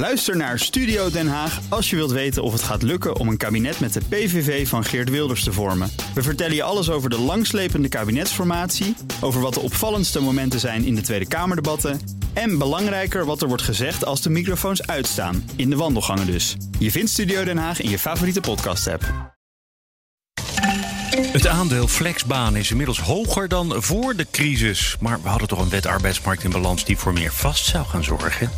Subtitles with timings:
[0.00, 3.36] Luister naar Studio Den Haag als je wilt weten of het gaat lukken om een
[3.36, 5.90] kabinet met de PVV van Geert Wilders te vormen.
[6.14, 10.94] We vertellen je alles over de langslepende kabinetsformatie, over wat de opvallendste momenten zijn in
[10.94, 12.00] de Tweede Kamerdebatten
[12.32, 16.56] en belangrijker wat er wordt gezegd als de microfoons uitstaan, in de wandelgangen dus.
[16.78, 19.08] Je vindt Studio Den Haag in je favoriete podcast-app.
[21.32, 24.96] Het aandeel flexbaan is inmiddels hoger dan voor de crisis.
[25.00, 28.04] Maar we hadden toch een wet arbeidsmarkt in balans die voor meer vast zou gaan
[28.04, 28.50] zorgen.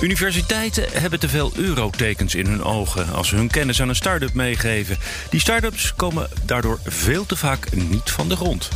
[0.00, 4.34] Universiteiten hebben te veel eurotekens in hun ogen als ze hun kennis aan een start-up
[4.34, 4.98] meegeven.
[5.30, 8.68] Die start-ups komen daardoor veel te vaak niet van de grond.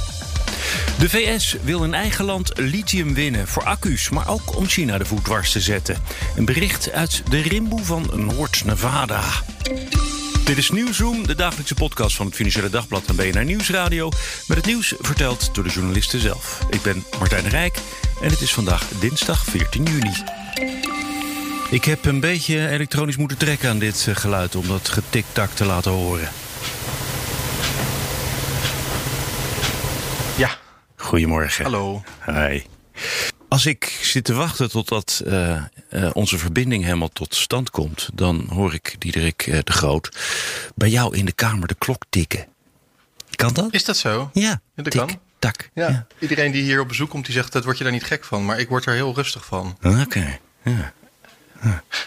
[0.99, 5.05] De VS wil in eigen land lithium winnen voor accu's, maar ook om China de
[5.05, 6.03] voet dwars te zetten.
[6.37, 9.23] Een bericht uit de rimboe van Noord-Nevada.
[10.45, 14.11] Dit is Nieuwsroom, de dagelijkse podcast van het Financiële Dagblad en BNR Nieuwsradio.
[14.47, 16.61] Met het nieuws verteld door de journalisten zelf.
[16.71, 17.79] Ik ben Martijn Rijk
[18.23, 20.13] en het is vandaag dinsdag 14 juni.
[21.75, 25.65] Ik heb een beetje elektronisch moeten trekken aan dit eh, geluid om dat getik-tak te
[25.65, 26.29] laten horen.
[30.37, 30.59] Ja.
[30.97, 31.65] Goedemorgen.
[31.65, 32.03] Hallo.
[32.25, 32.63] Hi.
[33.49, 38.47] Als ik zit te wachten totdat uh, uh, onze verbinding helemaal tot stand komt, dan
[38.49, 40.17] hoor ik Diederik uh, de Groot
[40.75, 42.47] bij jou in de kamer de klok tikken.
[43.31, 43.73] Kan dat?
[43.73, 44.31] Is dat zo?
[44.33, 44.61] Ja.
[44.75, 45.21] dat tik, kan.
[45.39, 45.71] Tak.
[45.75, 45.89] Ja.
[45.89, 46.07] ja.
[46.19, 48.45] Iedereen die hier op bezoek komt, die zegt dat word je daar niet gek van.
[48.45, 49.77] Maar ik word er heel rustig van.
[49.83, 50.01] Oké.
[50.01, 50.41] Okay.
[50.65, 50.93] Ja.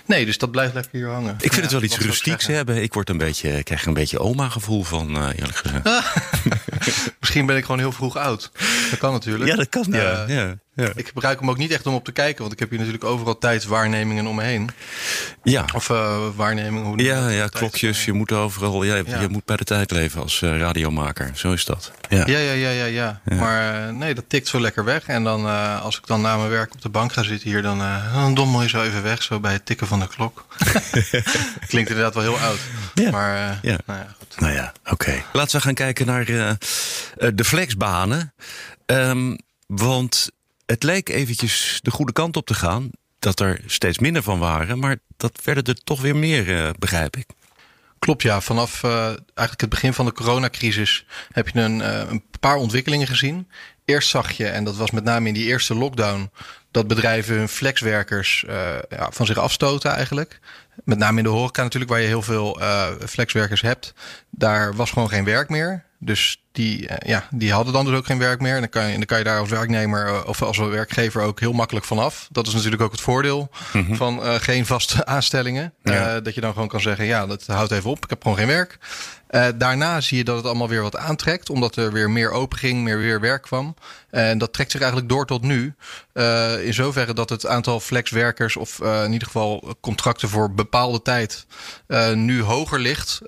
[0.05, 1.33] Nee, dus dat blijft lekker hier hangen.
[1.33, 2.81] Ik vind ja, het wel iets rustieks hebben.
[2.81, 5.89] Ik word een beetje, krijg een beetje oma-gevoel van, uh, eerlijk gezegd.
[7.19, 8.51] Misschien ben ik gewoon heel vroeg oud.
[8.89, 9.49] Dat kan natuurlijk.
[9.49, 9.85] Ja, dat kan.
[9.89, 10.25] Ja.
[10.27, 10.57] Uh, ja.
[10.77, 10.91] Ja.
[10.95, 13.05] Ik gebruik hem ook niet echt om op te kijken, want ik heb hier natuurlijk
[13.05, 14.69] overal tijdswaarnemingen om me heen.
[15.43, 15.65] Ja.
[15.73, 16.85] Of uh, waarnemingen.
[16.85, 18.05] Hoe ja, ja, klokjes.
[18.05, 18.83] Je moet overal.
[18.83, 21.31] Ja, ja, Je moet bij de tijd leven als uh, radiomaker.
[21.33, 21.91] Zo is dat.
[22.09, 22.69] Ja, ja, ja, ja.
[22.69, 23.21] ja, ja.
[23.25, 25.05] Maar uh, nee, dat tikt zo lekker weg.
[25.05, 25.45] En dan
[25.81, 27.81] als ik dan na mijn werk op de bank ga zitten hier, dan,
[28.13, 30.45] dan dommel je zo even weg, zo bij het tikken van de klok.
[31.67, 32.59] Klinkt inderdaad wel heel oud.
[32.93, 33.11] Ja.
[33.11, 33.77] Maar ja.
[33.85, 34.39] nou ja, goed.
[34.39, 34.91] Nou ja, oké.
[34.93, 35.23] Okay.
[35.33, 36.25] Laten we gaan kijken naar
[37.33, 38.33] de flexbanen.
[38.85, 39.37] Um,
[39.67, 40.29] want
[40.67, 42.89] het leek eventjes de goede kant op te gaan.
[43.19, 44.79] Dat er steeds minder van waren.
[44.79, 47.25] Maar dat werden er toch weer meer, uh, begrijp ik.
[47.99, 48.41] Klopt, ja.
[48.41, 53.07] Vanaf uh, eigenlijk het begin van de coronacrisis heb je een, uh, een paar ontwikkelingen
[53.07, 53.49] gezien.
[53.85, 56.31] Eerst zag je, en dat was met name in die eerste lockdown,
[56.71, 58.45] dat bedrijven hun flexwerkers
[58.89, 60.39] ja, van zich afstoten eigenlijk.
[60.83, 62.59] Met name in de horeca natuurlijk, waar je heel veel
[63.07, 63.93] flexwerkers hebt.
[64.29, 65.85] Daar was gewoon geen werk meer.
[65.99, 68.53] Dus die, uh, ja, die hadden dan dus ook geen werk meer.
[68.53, 71.39] En dan kan je, dan kan je daar als werknemer uh, of als werkgever ook
[71.39, 72.27] heel makkelijk vanaf.
[72.31, 73.95] Dat is natuurlijk ook het voordeel mm -hmm.
[73.95, 75.73] van uh, geen vaste aanstellingen.
[75.83, 76.19] Ja.
[76.19, 78.03] dat je dan gewoon kan zeggen, ja, dat houdt even op.
[78.03, 78.77] Ik heb gewoon geen werk.
[79.57, 81.49] daarna zie je dat het allemaal weer wat aantrekt.
[81.49, 83.75] Omdat er weer meer open ging, meer weer werk kwam.
[84.09, 85.75] En dat trekt zich eigenlijk door tot nu.
[86.63, 91.45] in zoverre dat het aantal flexwerkers of in ieder geval contracten voor bepaalde tijd
[92.13, 93.21] nu hoger ligt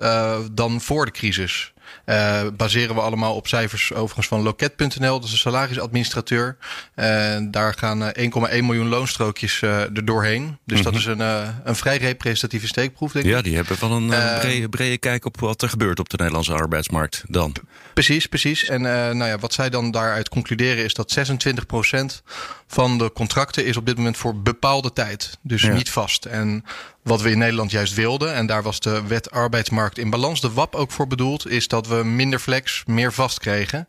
[0.52, 1.72] dan voor de crisis.
[2.06, 6.56] Uh, baseren we allemaal op cijfers overigens van loket.nl, dat is een salarisadministrateur.
[6.94, 10.58] En daar gaan uh, 1,1 miljoen loonstrookjes uh, er doorheen.
[10.64, 10.92] Dus mm -hmm.
[10.92, 11.20] dat is een,
[11.64, 13.30] een vrij representatieve steekproef, denk ik.
[13.30, 14.08] Ja, die hebben wel een
[14.40, 17.54] brede, brede kijk op wat er gebeurt op de Nederlandse arbeidsmarkt dan.
[18.00, 18.64] Precies, precies.
[18.64, 22.22] En nou ja, wat zij dan daaruit concluderen is dat 26%
[22.66, 25.38] van de contracten is op dit moment voor bepaalde tijd.
[25.42, 25.72] Dus ja.
[25.72, 26.24] niet vast.
[26.24, 26.64] En
[27.02, 30.52] wat we in Nederland juist wilden, en daar was de wet arbeidsmarkt in balans, de
[30.52, 33.88] WAP ook voor bedoeld, is dat we minder flex, meer vast kregen.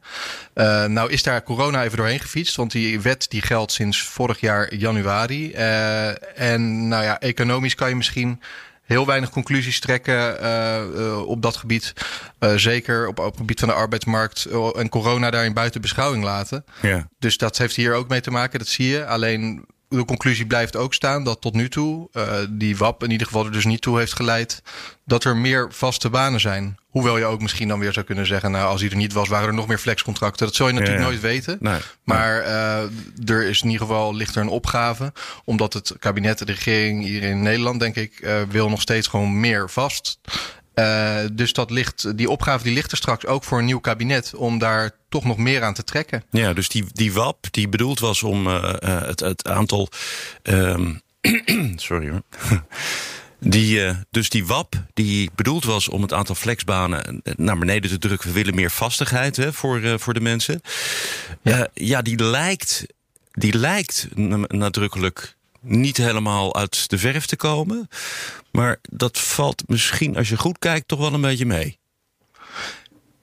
[0.56, 4.40] Uh, nou is daar corona even doorheen gefietst, want die wet die geldt sinds vorig
[4.40, 5.52] jaar januari.
[5.52, 8.42] Uh, en nou ja, economisch kan je misschien
[8.92, 11.94] heel weinig conclusies trekken uh, uh, op dat gebied.
[12.40, 16.66] Uh, zeker op, op het gebied van de arbeidsmarkt en corona daarin buiten beschouwing laten.
[16.82, 17.08] Ja.
[17.20, 19.06] Dus dat heeft hier ook mee te maken, dat zie je.
[19.06, 19.66] Alleen
[19.98, 23.46] de conclusie blijft ook staan dat tot nu toe uh, die WAP in ieder geval
[23.46, 24.62] er dus niet toe heeft geleid
[25.06, 26.78] dat er meer vaste banen zijn.
[26.90, 29.28] Hoewel je ook misschien dan weer zou kunnen zeggen, nou als die er niet was,
[29.28, 30.46] waren er nog meer flexcontracten.
[30.46, 31.12] Dat zou je natuurlijk ja, ja.
[31.12, 31.58] nooit weten.
[31.60, 35.14] Nee, maar uh, er is in ieder geval ligt er een opgave,
[35.46, 39.40] omdat het kabinet, de regering hier in Nederland, denk ik, uh, wil nog steeds gewoon
[39.40, 40.20] meer vast.
[40.76, 44.36] Uh, dus dat ligt, die opgave die ligt er straks ook voor een nieuw kabinet
[44.36, 46.24] om daar toch nog meer aan te trekken.
[46.30, 49.90] Ja, dus die, die WAP die bedoeld was om uh, uh, het, het aantal.
[50.44, 51.02] Um,
[51.76, 52.22] sorry hoor.
[53.44, 58.28] Die, dus die WAP, die bedoeld was om het aantal flexbanen naar beneden te drukken.
[58.28, 60.62] We willen meer vastigheid hè, voor, voor de mensen.
[61.42, 62.86] Ja, ja die lijkt,
[63.32, 64.08] die lijkt
[64.48, 67.88] nadrukkelijk niet helemaal uit de verf te komen.
[68.52, 71.80] Maar dat valt misschien, als je goed kijkt, toch wel een beetje mee.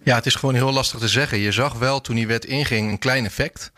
[0.03, 1.39] Ja, het is gewoon heel lastig te zeggen.
[1.39, 3.73] Je zag wel toen die wet inging een klein effect.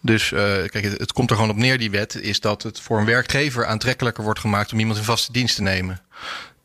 [0.00, 2.98] Dus uh, kijk, het, komt er gewoon op neer, die wet, is dat het voor
[2.98, 6.00] een werkgever aantrekkelijker wordt gemaakt om iemand in vaste dienst te nemen.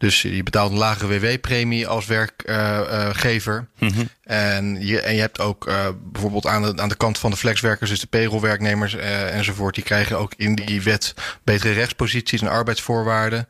[0.06, 3.68] Dus je betaalt een lagere WW-premie als werkgever.
[3.80, 4.10] Mm -hmm.
[4.24, 7.38] en, je, en je hebt ook uh, bijvoorbeeld aan de, aan de kant van de
[7.38, 11.13] flexwerkers, dus de payrollwerknemers uh, enzovoort, die krijgen ook in die wet
[11.44, 13.48] betere rechtsposities en arbeidsvoorwaarden.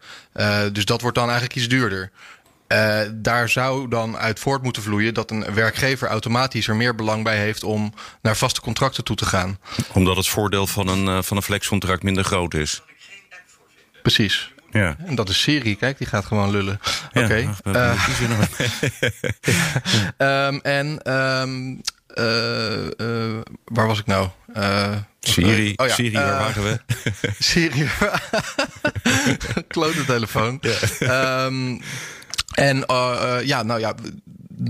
[0.72, 2.12] dus dat wordt dan eigenlijk iets duurder.
[2.68, 7.24] Uh, daar zou dan uit voort moeten vloeien dat een werkgever automatisch er meer belang
[7.24, 9.60] bij heeft om naar vaste contracten toe te gaan.
[9.94, 12.82] Omdat het voordeel van een, van een flexcontract minder groot is.
[14.02, 14.54] Precies.
[14.76, 14.96] Ja.
[15.06, 16.80] En dat is Siri, kijk, die gaat gewoon lullen.
[17.14, 17.24] Oké.
[17.24, 17.50] Okay.
[17.74, 17.94] Ja,
[20.18, 21.82] uh, um, en um,
[23.66, 24.30] waar was ik nou?
[25.20, 26.80] Siri, oh ja, Siri, waar waren we?
[27.40, 27.90] Siri,
[29.68, 30.62] klote telefoon.
[31.00, 31.46] Ja.
[31.46, 31.82] Um,
[32.54, 32.84] en
[33.44, 33.96] ja, nou ja,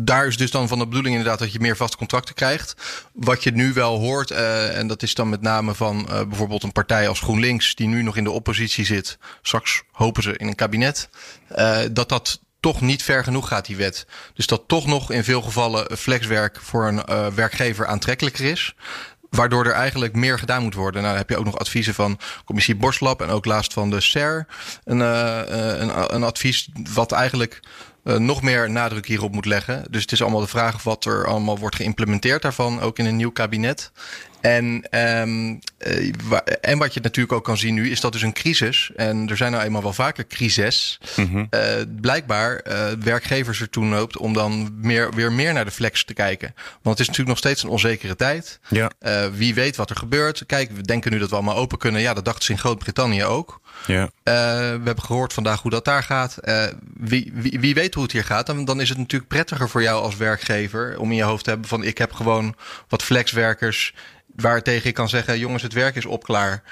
[0.01, 2.75] daar is dus dan van de bedoeling inderdaad dat je meer vaste contracten krijgt.
[3.13, 6.63] Wat je nu wel hoort, uh, en dat is dan met name van uh, bijvoorbeeld
[6.63, 9.18] een partij als GroenLinks, die nu nog in de oppositie zit.
[9.42, 11.09] Straks hopen ze in een kabinet.
[11.56, 14.07] Uh, dat dat toch niet ver genoeg gaat, die wet.
[14.33, 18.75] Dus dat toch nog in veel gevallen flexwerk voor een werkgever aantrekkelijker is.
[19.30, 21.01] Waardoor er eigenlijk meer gedaan moet worden.
[21.01, 24.01] Nou, dan heb je ook nog adviezen van commissie Borslab en ook laatst van de
[24.01, 24.47] SER.
[24.83, 27.62] Een, een, een advies wat eigenlijk
[28.06, 29.84] uh, nog meer nadruk hierop moet leggen.
[29.90, 33.16] Dus het is allemaal de vraag wat er allemaal wordt geïmplementeerd daarvan, ook in een
[33.16, 33.92] nieuw kabinet.
[34.45, 35.59] En, um,
[36.62, 38.92] en wat je natuurlijk ook kan zien nu, is dat dus een crisis.
[38.95, 41.00] En er zijn nou eenmaal wel vaker crises.
[41.15, 41.47] Mm -hmm.
[41.50, 41.62] uh,
[42.01, 46.53] blijkbaar uh, werkgevers ertoe noopt om dan meer, weer meer naar de flex te kijken.
[46.56, 48.59] Want het is natuurlijk nog steeds een onzekere tijd.
[48.68, 48.92] Ja.
[49.31, 50.45] wie weet wat er gebeurt.
[50.45, 52.01] Kijk, we denken nu dat we allemaal open kunnen.
[52.01, 53.62] Ja, dat dachten ze in Groot-Brittannië ook.
[53.88, 54.09] Ja.
[54.24, 54.31] we
[54.83, 56.38] hebben gehoord vandaag hoe dat daar gaat.
[56.94, 59.81] wie, wie, wie weet hoe het hier gaat, dan, dan is het natuurlijk prettiger voor
[59.81, 62.56] jou als werkgever om in je hoofd te hebben van ik heb gewoon
[62.88, 63.94] wat flexwerkers
[64.36, 66.64] waartegen ik kan zeggen: jongens, het werk is op klaar.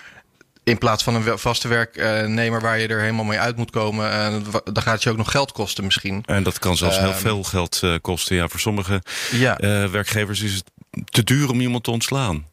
[0.63, 4.11] In plaats van een vaste werknemer waar je er helemaal mee uit moet komen.
[4.11, 6.23] Uh, dan gaat het je ook nog geld kosten misschien.
[6.25, 8.35] En dat kan zelfs heel ehm, veel geld uh, kosten.
[8.35, 9.01] Ja, voor sommige
[9.31, 9.61] ja.
[9.61, 10.71] Uh, werkgevers is het
[11.05, 12.47] te duur om iemand te ontslaan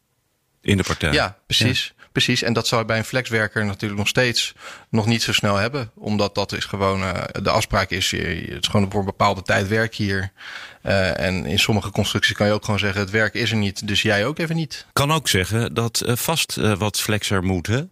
[0.61, 1.13] in de partij.
[1.13, 1.93] Ja, precies.
[1.97, 2.01] Ja.
[2.13, 4.55] Precies, en dat zou je bij een flexwerker natuurlijk nog steeds
[4.89, 5.91] nog niet zo snel hebben.
[5.95, 9.43] Omdat dat is gewoon, uh, de afspraak is, je, het is gewoon voor een bepaalde
[9.43, 10.33] tijd werk hier.
[10.83, 13.87] Uh, en in sommige constructies kan je ook gewoon zeggen, het werk is er niet,
[13.89, 14.87] dus jij ook even niet.
[14.93, 17.83] Kan ook zeggen dat uh, vast wat flexer moet, hè?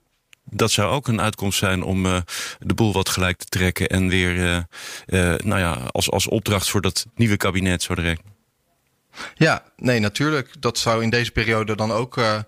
[0.51, 2.03] Dat zou ook een uitkomst zijn om
[2.59, 4.67] de boel wat gelijk te trekken en weer,
[5.45, 8.21] nou ja, als, als opdracht voor dat nieuwe kabinet zo direct.
[9.35, 10.51] Ja, nee, natuurlijk.
[10.59, 12.39] Dat zou in deze periode dan ook uh,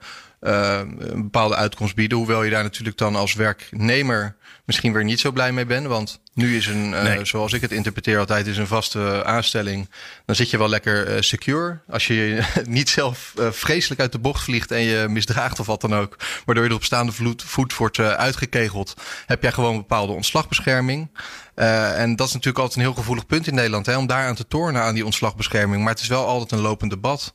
[0.41, 2.19] een bepaalde uitkomst bieden.
[2.19, 5.87] Hoewel je daar natuurlijk dan als werknemer misschien weer niet zo blij mee bent.
[5.87, 7.25] Want nu is een, uh, nee.
[7.25, 9.89] zoals ik het interpreteer altijd, is een vaste aanstelling.
[10.27, 11.79] Dan zit je wel lekker uh, secure.
[11.89, 15.81] Als je niet zelf uh, vreselijk uit de bocht vliegt en je misdraagt of wat
[15.81, 16.17] dan ook.
[16.45, 18.95] Waardoor je er op staande voet wordt uitgekegeld.
[19.27, 21.11] Heb jij gewoon een bepaalde ontslagbescherming.
[21.55, 24.47] En dat is natuurlijk altijd een heel gevoelig punt in Nederland, hè, om daaraan te
[24.47, 25.83] tornen aan die ontslagbescherming.
[25.83, 27.33] Maar het is wel altijd een lopend debat.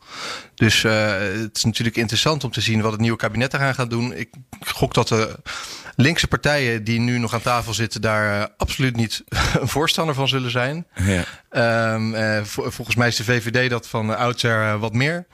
[0.56, 4.14] Dus het is natuurlijk interessant om te zien wat het nieuwe kabinet eraan gaat doen.
[4.14, 5.36] Ik gok dat de
[5.96, 8.46] linkse partijen die nu nog aan tafel zitten, daar uh,
[8.86, 9.24] absoluut niet
[9.62, 10.88] een voorstander van zullen zijn.
[10.96, 11.94] Ja.
[11.94, 15.28] Um, volgens mij is de VVD dat van oudsher wat meer.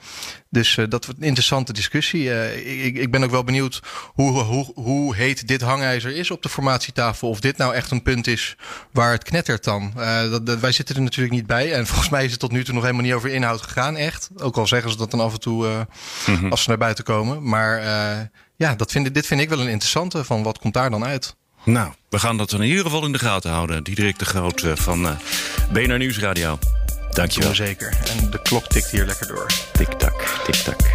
[0.50, 2.24] Dus uh, dat wordt een interessante discussie.
[2.24, 6.42] Uh, ik, ik, ben ook wel benieuwd hoe, hoe, hoe heet dit hangijzer is op
[6.42, 7.28] de formatietafel.
[7.28, 8.56] Of dit nou echt een punt is
[8.90, 9.92] waar het knettert dan.
[9.96, 11.72] Uh, dat, dat, wij zitten er natuurlijk niet bij.
[11.72, 14.28] En volgens mij is het tot nu toe nog helemaal niet over inhoud gegaan, echt.
[14.36, 15.86] Ook al zeggen ze dat dan af en toe
[16.26, 16.50] mm -hmm.
[16.50, 17.48] als ze naar buiten komen.
[17.48, 17.82] Maar
[18.56, 20.24] ja, dat vind, dit vind ik wel een interessante.
[20.24, 21.36] Van wat komt daar dan uit?
[21.64, 23.84] Nou, we gaan dat in ieder geval in de gaten houden.
[23.84, 25.10] Diederik de Groot van uh,
[25.72, 26.58] BNR Nieuwsradio.
[27.10, 27.54] Dankjewel.
[27.54, 27.96] Zeker.
[28.08, 29.46] En de klok tikt hier lekker door.
[29.72, 30.80] Tik-tak, tik-tak.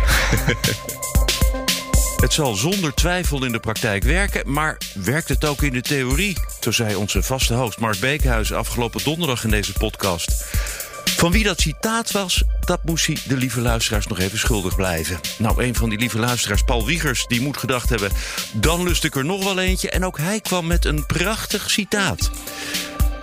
[2.21, 6.37] Het zal zonder twijfel in de praktijk werken, maar werkt het ook in de theorie?
[6.59, 10.45] Zo zei onze vaste host Mark Beekhuis afgelopen donderdag in deze podcast.
[11.17, 15.19] Van wie dat citaat was, dat moest hij de lieve luisteraars nog even schuldig blijven.
[15.37, 18.11] Nou, een van die lieve luisteraars, Paul Wiegers, die moet gedacht hebben...
[18.51, 19.89] dan lust ik er nog wel eentje.
[19.89, 22.29] En ook hij kwam met een prachtig citaat.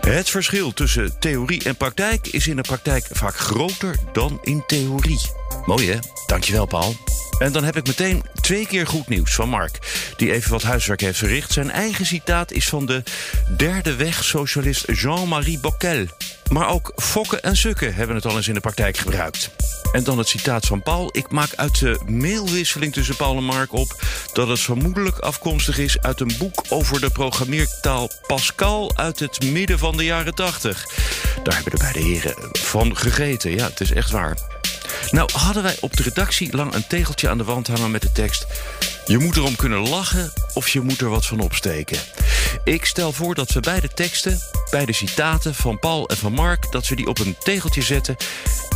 [0.00, 5.20] Het verschil tussen theorie en praktijk is in de praktijk vaak groter dan in theorie.
[5.66, 5.98] Mooi hè?
[6.26, 6.96] Dankjewel Paul.
[7.38, 9.78] En dan heb ik meteen twee keer goed nieuws van Mark,
[10.16, 11.52] die even wat huiswerk heeft verricht.
[11.52, 13.02] Zijn eigen citaat is van de
[13.56, 16.06] derde weg socialist Jean-Marie Bockel.
[16.54, 19.50] Maar ook fokken en sukken hebben het al eens in de praktijk gebruikt.
[19.92, 21.08] En dan het citaat van Paul.
[21.12, 26.00] Ik maak uit de mailwisseling tussen Paul en Mark op dat het vermoedelijk afkomstig is
[26.00, 30.86] uit een boek over de programmeertaal Pascal uit het midden van de jaren 80.
[31.42, 33.50] Daar hebben de beide heren van gegeten.
[33.50, 34.36] Ja, het is echt waar.
[35.10, 38.12] Nou hadden wij op de redactie lang een tegeltje aan de wand hangen met de
[38.12, 38.46] tekst...
[39.06, 41.98] Je moet erom kunnen lachen of je moet er wat van opsteken.
[42.64, 46.72] Ik stel voor dat we beide teksten, beide citaten van Paul en van Mark...
[46.72, 48.16] dat we die op een tegeltje zetten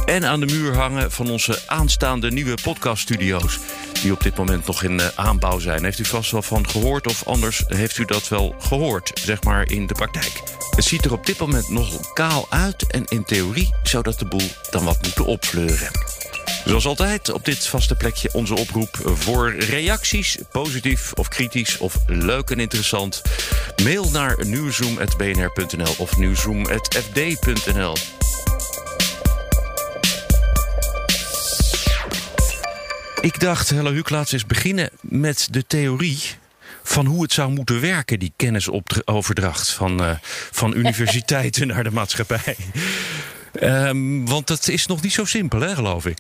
[0.05, 3.59] en aan de muur hangen van onze aanstaande nieuwe podcaststudio's.
[4.03, 5.85] Die op dit moment nog in uh, aanbouw zijn.
[5.85, 9.71] Heeft u vast wel van gehoord of anders heeft u dat wel gehoord, zeg maar
[9.71, 10.43] in de praktijk.
[10.71, 14.25] Het ziet er op dit moment nog kaal uit en in theorie zou dat de
[14.25, 15.91] boel dan wat moeten opfleuren.
[16.69, 20.18] Zoals altijd op dit vaste plekje onze oproep voor reacties,
[20.51, 23.23] positief of kritisch of leuk en interessant.
[23.83, 27.97] Mail naar nieuwzoom.bnr.nl of nieuwzoom.fd.nl.
[33.21, 36.21] Ik dacht, Hella Huuk, we eens beginnen met de theorie
[36.83, 40.11] van hoe het zou moeten werken, die kennisoverdracht van, uh,
[40.51, 42.57] van universiteiten naar de maatschappij.
[43.63, 46.19] Um, want dat is nog niet zo simpel, hè, geloof ik.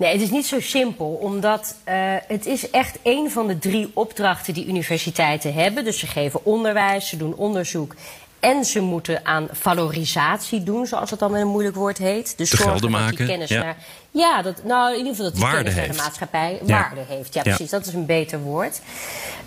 [0.00, 1.94] Nee, het is niet zo simpel, omdat uh,
[2.26, 5.84] het is echt een van de drie opdrachten die universiteiten hebben.
[5.84, 7.94] Dus ze geven onderwijs, ze doen onderzoek
[8.38, 12.38] en ze moeten aan valorisatie doen, zoals het dan met een moeilijk woord heet.
[12.38, 13.16] Dus de gelden maken.
[13.16, 13.62] Die kennis ja.
[13.62, 13.76] Naar,
[14.10, 15.86] ja, dat, nou in ieder geval dat die waarde kennis heeft.
[15.86, 16.80] naar de maatschappij ja.
[16.80, 17.34] waarde heeft.
[17.34, 17.70] Ja, precies.
[17.70, 18.80] Dat is een beter woord.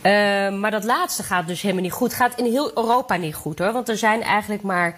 [0.02, 0.12] Uh,
[0.60, 2.14] maar dat laatste gaat dus helemaal niet goed.
[2.14, 3.72] Gaat in heel Europa niet goed hoor.
[3.72, 4.98] Want er zijn eigenlijk maar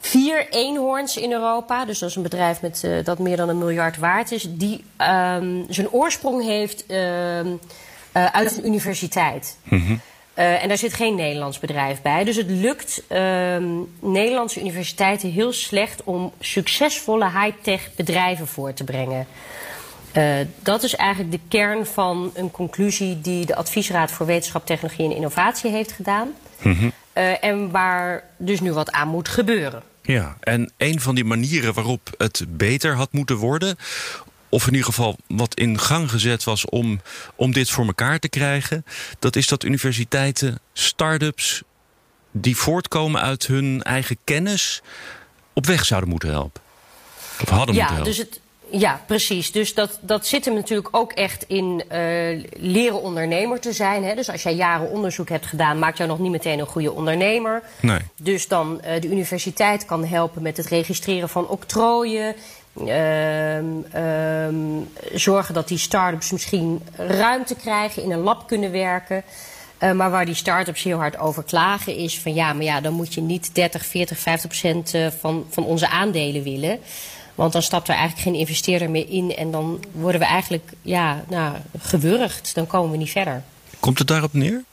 [0.00, 1.84] vier eenhoorns in Europa.
[1.84, 4.46] Dus dat is een bedrijf met, uh, dat meer dan een miljard waard is.
[4.48, 6.98] Die um, zijn oorsprong heeft uh,
[8.12, 9.56] uit een universiteit.
[9.62, 10.00] Mm -hmm.
[10.34, 12.24] Uh, en daar zit geen Nederlands bedrijf bij.
[12.24, 13.56] Dus het lukt uh,
[14.00, 19.26] Nederlandse universiteiten heel slecht om succesvolle high-tech bedrijven voor te brengen.
[20.62, 25.14] Dat is eigenlijk de kern van een conclusie die de Adviesraad voor Wetenschap, Technologie en
[25.16, 26.34] Innovatie heeft gedaan.
[26.62, 26.92] Mm -hmm.
[27.40, 29.82] en waar dus nu wat aan moet gebeuren.
[30.10, 33.76] Ja, en een van die manieren waarop het beter had moeten worden,
[34.48, 37.00] of in ieder geval wat in gang gezet was om,
[37.34, 38.84] om dit voor elkaar te krijgen,
[39.18, 41.62] dat is dat universiteiten start-ups
[42.30, 44.82] die voortkomen uit hun eigen kennis
[45.52, 46.62] op weg zouden moeten helpen.
[47.42, 48.04] Of hadden ja, moeten helpen.
[48.04, 48.40] Dus het,
[48.70, 49.52] ja, precies.
[49.52, 54.04] Dus dat, dat zit hem natuurlijk ook echt in uh, leren ondernemer te zijn.
[54.04, 54.14] Hè?
[54.14, 57.62] Dus als jij jaren onderzoek hebt gedaan, maakt jou nog niet meteen een goede ondernemer.
[57.80, 57.98] Nee.
[58.16, 62.34] Dus dan uh, de universiteit kan helpen met het registreren van octrooien.
[62.86, 63.58] Uh,
[65.12, 69.22] zorgen dat die start-ups misschien ruimte krijgen, in een lab kunnen werken.
[69.82, 72.92] Uh, maar waar die start-ups heel hard over klagen is van ja, maar ja, dan
[72.92, 76.80] moet je niet 30, 40, 50 procent van, van onze aandelen willen.
[77.40, 81.24] Want dan stapt er eigenlijk geen investeerder meer in en dan worden we eigenlijk ja,
[81.28, 82.54] nou, gewurgd.
[82.54, 83.42] Dan komen we niet verder.
[83.78, 84.64] Komt het daarop neer?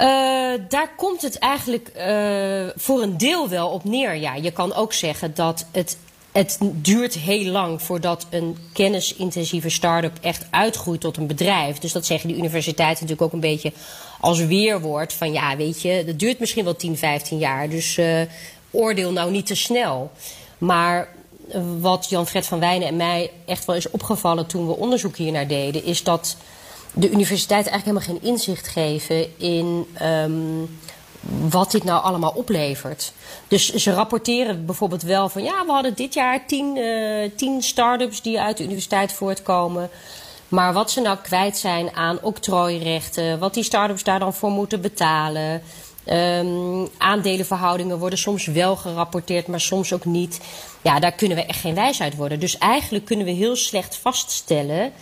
[0.00, 4.14] Uh, daar komt het eigenlijk uh, voor een deel wel op neer.
[4.14, 5.96] Ja, je kan ook zeggen dat het,
[6.32, 11.78] het duurt heel lang voordat een kennisintensieve start-up echt uitgroeit tot een bedrijf.
[11.78, 13.72] Dus dat zeggen die universiteiten natuurlijk ook een beetje
[14.20, 15.12] als weerwoord.
[15.12, 17.68] Van ja, weet je, dat duurt misschien wel 10, 15 jaar.
[17.68, 18.20] Dus uh,
[18.70, 20.10] oordeel nou niet te snel.
[20.58, 21.08] Maar
[21.80, 25.84] wat Jan-Fred van Wijnen en mij echt wel is opgevallen toen we onderzoek hiernaar deden,
[25.84, 26.36] is dat
[26.92, 30.78] de universiteiten eigenlijk helemaal geen inzicht geven in um,
[31.50, 33.12] wat dit nou allemaal oplevert.
[33.48, 38.22] Dus ze rapporteren bijvoorbeeld wel van ja, we hadden dit jaar tien, uh, tien start-ups
[38.22, 39.90] die uit de universiteit voortkomen.
[40.48, 44.80] Maar wat ze nou kwijt zijn aan octrooirechten, wat die start-ups daar dan voor moeten
[44.80, 45.62] betalen.
[46.12, 50.40] Um, aandelenverhoudingen worden soms wel gerapporteerd, maar soms ook niet.
[50.82, 52.40] Ja, daar kunnen we echt geen wijs uit worden.
[52.40, 54.92] Dus eigenlijk kunnen we heel slecht vaststellen.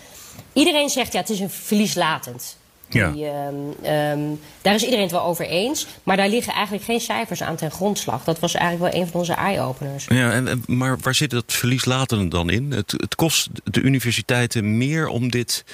[0.52, 2.56] Iedereen zegt ja, het is een verlieslatend.
[2.88, 3.10] Ja.
[3.10, 5.86] Die, um, um, daar is iedereen het wel over eens.
[6.02, 8.24] Maar daar liggen eigenlijk geen cijfers aan ten grondslag.
[8.24, 10.04] Dat was eigenlijk wel een van onze eye-openers.
[10.08, 12.72] Ja, en, maar waar zit dat verlieslatende dan in?
[12.72, 15.64] Het, het kost de universiteiten meer om dit,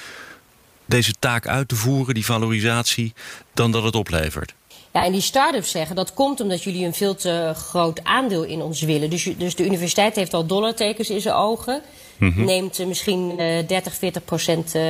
[0.85, 3.13] deze taak uit te voeren, die valorisatie,
[3.53, 4.53] dan dat het oplevert.
[4.93, 8.61] Ja, en die start-ups zeggen dat komt omdat jullie een veel te groot aandeel in
[8.61, 9.09] ons willen.
[9.09, 11.81] Dus, dus de universiteit heeft al dollartekens in zijn ogen.
[12.17, 12.25] Mhm.
[12.25, 12.45] Mm -hmm.
[12.45, 14.83] Neemt uh, misschien uh, 30, 40 procent uh,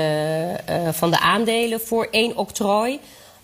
[0.91, 2.99] van de aandelen voor één octrooi.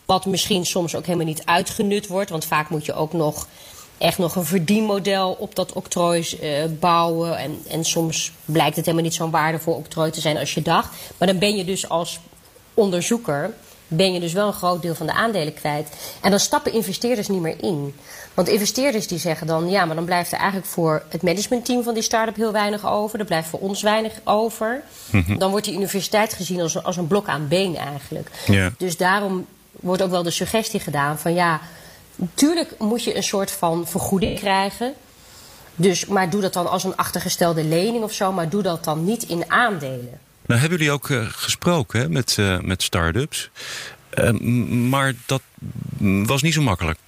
[0.05, 2.29] Wat misschien soms ook helemaal niet uitgenut wordt.
[2.29, 3.47] Want vaak moet je ook nog
[3.97, 6.39] echt nog een verdienmodel op dat octrooi
[6.79, 7.37] bouwen.
[7.37, 10.95] En, en soms blijkt het helemaal niet zo'n waardevol octrooi te zijn als je dacht.
[11.17, 12.19] Maar dan ben je dus als
[12.73, 13.53] onderzoeker
[13.89, 15.89] ben je dus wel een groot deel van de aandelen kwijt.
[16.21, 17.95] En dan stappen investeerders niet meer in.
[18.33, 19.69] Want investeerders die zeggen dan...
[19.69, 23.19] ja, maar dan blijft er eigenlijk voor het managementteam van die start-up heel weinig over.
[23.19, 24.81] Er blijft voor ons weinig over.
[25.11, 25.37] Mm -hmm.
[25.37, 28.29] Dan wordt die universiteit gezien als, als een blok aan been eigenlijk.
[28.45, 28.71] Ja.
[28.77, 31.33] Dus daarom wordt ook wel de suggestie gedaan van...
[31.33, 31.61] ja,
[32.15, 34.93] natuurlijk moet je een soort van vergoeding krijgen...
[35.75, 39.05] Dus, maar doe dat dan als een achtergestelde lening of zo, maar doe dat dan
[39.05, 40.19] niet in aandelen.
[40.49, 43.49] Nou, hebben jullie ook uh, gesproken hè, met, uh, met start-ups.
[44.13, 44.31] Uh,
[44.89, 45.41] maar dat
[45.99, 46.99] was niet zo makkelijk.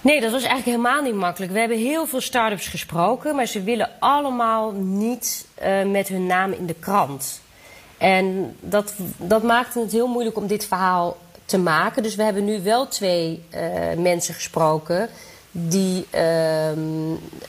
[0.00, 1.52] Nee, dat was eigenlijk helemaal niet makkelijk.
[1.52, 5.46] We hebben heel veel start-ups gesproken, maar ze willen allemaal niet
[5.86, 7.40] met hun naam in de krant.
[7.98, 12.02] En dat, dat maakte het heel moeilijk om dit verhaal te maken.
[12.02, 13.42] Dus we hebben nu wel twee
[13.96, 15.08] mensen gesproken
[15.50, 16.06] die.
[16.14, 16.70] Uh,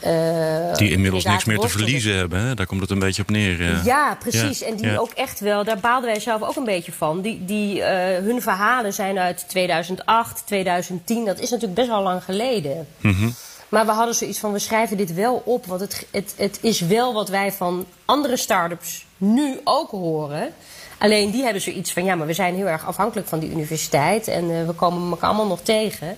[0.06, 2.54] uh, die inmiddels niks meer te verliezen hebben, hè?
[2.54, 3.64] daar komt het een beetje op neer.
[3.64, 4.62] Ja, ja precies.
[4.62, 7.22] en die ook echt wel, daar baalden wij zelf ook een beetje van.
[7.22, 7.86] Die, die, uh,
[8.18, 11.26] hun verhalen zijn uit 2008, 2010.
[11.26, 12.88] Dat is natuurlijk best wel lang geleden.
[13.02, 13.34] Mm -hmm.
[13.70, 15.66] Maar we hadden zoiets van: we schrijven dit wel op.
[15.66, 20.54] Want het, het, het is wel wat wij van andere start-ups nu ook horen.
[20.98, 24.28] Alleen die hebben zoiets van: ja, maar we zijn heel erg afhankelijk van die universiteit.
[24.28, 26.18] En we komen elkaar allemaal nog tegen.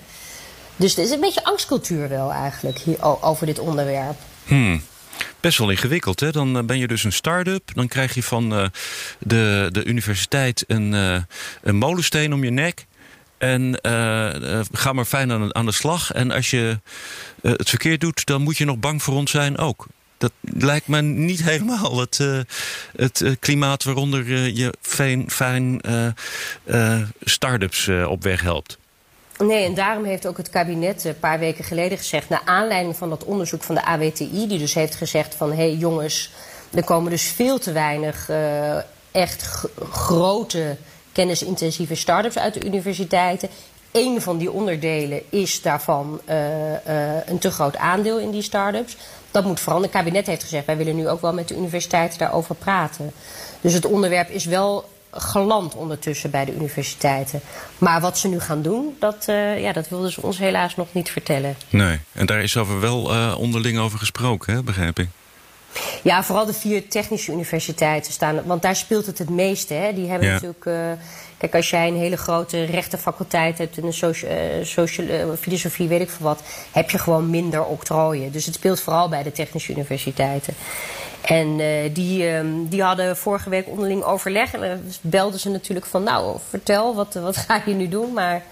[0.76, 4.18] Dus er is een beetje angstcultuur wel eigenlijk hier, over dit onderwerp.
[4.46, 4.82] Hmm.
[5.40, 6.32] Best wel ingewikkeld, hè?
[6.32, 7.72] Dan eh, ben je dus een start-up.
[7.74, 8.68] Dan krijg je van uh,
[9.20, 11.18] de, de universiteit een, uh,
[11.62, 12.86] een molensteen om je nek.
[13.38, 13.80] En
[14.72, 16.12] ga maar fijn aan, aan de slag.
[16.12, 16.80] En als je
[17.42, 19.88] het verkeerd doet, dan moet je nog bang voor ons zijn ook.
[20.18, 22.18] Dat lijkt me niet helemaal het,
[22.96, 25.82] het klimaat waaronder je fijn, fijn
[27.24, 28.78] start-ups op weg helpt.
[29.38, 32.30] Nee, en daarom heeft ook het kabinet een paar weken geleden gezegd...
[32.30, 34.48] naar aanleiding van dat onderzoek van de AWTI...
[34.48, 35.50] die dus heeft gezegd van...
[35.50, 36.32] hé hey, jongens,
[36.74, 38.78] er komen dus veel te weinig uh,
[39.12, 40.78] echt grote
[41.12, 43.50] kennisintensieve start-ups uit de universiteiten.
[43.92, 46.78] Eén van die onderdelen is daarvan uh, uh,
[47.26, 48.98] een te groot aandeel in die start-ups.
[49.32, 49.92] Dat moet veranderen.
[49.92, 53.12] Het kabinet heeft gezegd, wij willen nu ook wel met de universiteiten daarover praten.
[53.62, 57.42] Dus het onderwerp is wel geland ondertussen bij de universiteiten.
[57.78, 60.88] Maar wat ze nu gaan doen, dat, uh, ja, dat wilden ze ons helaas nog
[60.92, 61.56] niet vertellen.
[61.70, 65.08] Nee, en daar is over wel uh, onderling over gesproken, hè, begrijp ik.
[66.04, 68.46] Ja, vooral de vier technische universiteiten staan.
[68.46, 69.74] Want daar speelt het het meeste.
[69.74, 69.94] Hè.
[69.94, 70.34] Die hebben ja.
[70.34, 70.66] natuurlijk.
[70.66, 70.92] Uh,
[71.38, 76.10] kijk, als jij een hele grote rechtenfaculteit hebt en een socia social, filosofie, weet ik
[76.10, 76.42] veel wat,
[76.72, 78.32] heb je gewoon minder octrooien.
[78.32, 80.54] Dus het speelt vooral bij de technische universiteiten.
[81.24, 84.54] En uh, die, uh, die hadden vorige week onderling overleg.
[84.54, 88.14] En dan belden ze natuurlijk van, nou, vertel, wat, wat ga je nu doen?
[88.14, 88.44] Maar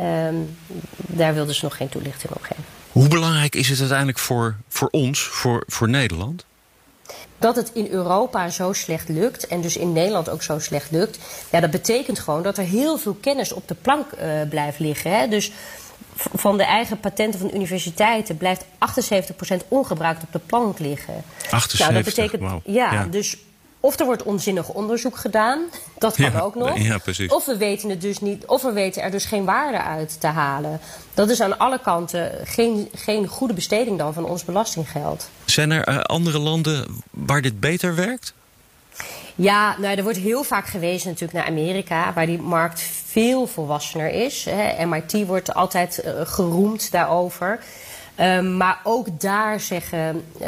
[0.00, 0.28] uh,
[0.96, 2.64] daar wilden ze nog geen toelichting op geven.
[2.92, 6.44] Hoe belangrijk is het uiteindelijk voor, voor ons, voor, voor Nederland?
[7.38, 11.18] Dat het in Europa zo slecht lukt en dus in Nederland ook zo slecht lukt,
[11.50, 15.18] ja, dat betekent gewoon dat er heel veel kennis op de plank uh, blijft liggen.
[15.18, 15.28] Hè?
[15.28, 15.52] Dus
[16.16, 21.22] van de eigen patenten van universiteiten blijft 78% ongebruikt op de plank liggen.
[21.50, 22.60] 78, nou, dat betekent, wow.
[22.64, 23.36] ja, ja, dus
[23.80, 25.60] of er wordt onzinnig onderzoek gedaan,
[25.98, 26.78] dat kan ja, ook nog.
[26.78, 27.30] Ja, precies.
[27.30, 30.26] Of we weten het dus niet, of we weten er dus geen waarde uit te
[30.26, 30.80] halen.
[31.14, 35.30] Dat is aan alle kanten geen, geen goede besteding dan van ons belastinggeld.
[35.44, 38.34] Zijn er uh, andere landen waar dit beter werkt?
[39.40, 44.10] Ja, nou, er wordt heel vaak gewezen natuurlijk naar Amerika, waar die markt veel volwassener
[44.10, 44.46] is.
[44.50, 44.86] Hè.
[44.86, 47.58] MIT wordt altijd uh, geroemd daarover.
[48.20, 50.40] Um, maar ook daar zeggen uh,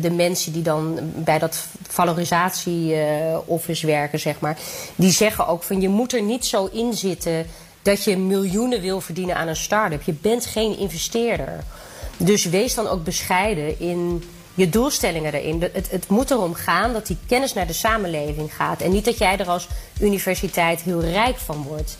[0.00, 4.58] de mensen die dan bij dat valorisatie-office uh, werken, zeg maar,
[4.94, 7.46] die zeggen ook van je moet er niet zo in zitten
[7.82, 10.02] dat je miljoenen wil verdienen aan een start-up.
[10.02, 11.64] Je bent geen investeerder.
[12.16, 15.70] Dus wees dan ook bescheiden in je doelstellingen erin.
[15.72, 18.80] Het, het moet erom gaan dat die kennis naar de samenleving gaat.
[18.80, 19.68] En niet dat jij er als
[20.00, 21.96] universiteit heel rijk van wordt.